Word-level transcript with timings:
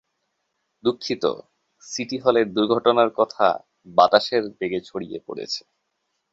দুঃখিত, 0.83 1.23
সিটি 1.83 2.17
হলের 2.17 2.47
দূর্ঘটনার 2.53 3.09
কথা 3.17 3.47
বাতাসের 3.87 4.43
বেগে 4.57 4.79
ছড়িয়ে 4.81 5.19
পড়েছে। 5.27 5.61